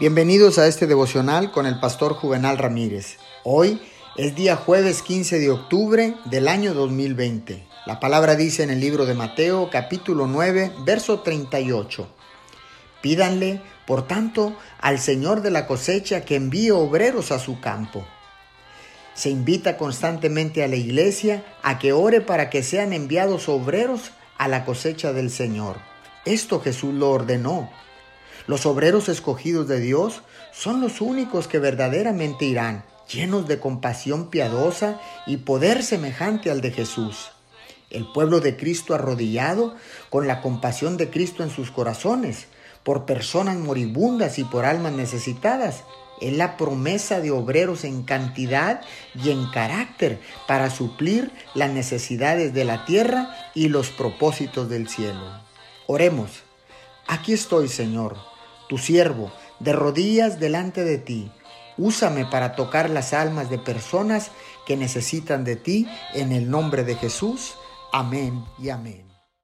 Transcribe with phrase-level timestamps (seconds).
[0.00, 3.18] Bienvenidos a este devocional con el pastor Juvenal Ramírez.
[3.44, 3.82] Hoy
[4.16, 7.66] es día jueves 15 de octubre del año 2020.
[7.84, 12.08] La palabra dice en el libro de Mateo capítulo 9, verso 38.
[13.02, 18.06] Pídanle, por tanto, al Señor de la cosecha que envíe obreros a su campo.
[19.12, 24.48] Se invita constantemente a la iglesia a que ore para que sean enviados obreros a
[24.48, 25.76] la cosecha del Señor.
[26.24, 27.68] Esto Jesús lo ordenó
[28.46, 30.22] los obreros escogidos de Dios
[30.52, 36.70] son los únicos que verdaderamente irán, llenos de compasión piadosa y poder semejante al de
[36.70, 37.30] Jesús.
[37.90, 39.74] El pueblo de Cristo arrodillado,
[40.10, 42.46] con la compasión de Cristo en sus corazones,
[42.84, 45.84] por personas moribundas y por almas necesitadas,
[46.20, 48.82] es la promesa de obreros en cantidad
[49.14, 55.40] y en carácter para suplir las necesidades de la tierra y los propósitos del cielo.
[55.86, 56.42] Oremos.
[57.06, 58.29] Aquí estoy, Señor
[58.70, 61.32] tu siervo, de rodillas delante de ti.
[61.76, 64.30] Úsame para tocar las almas de personas
[64.64, 67.54] que necesitan de ti en el nombre de Jesús.
[67.92, 69.09] Amén y amén.